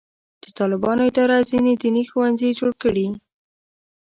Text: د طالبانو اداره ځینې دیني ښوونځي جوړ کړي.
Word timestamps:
د 0.43 0.45
طالبانو 0.57 1.01
اداره 1.09 1.37
ځینې 1.51 1.73
دیني 1.81 2.03
ښوونځي 2.09 2.49
جوړ 2.59 2.71
کړي. 2.83 3.07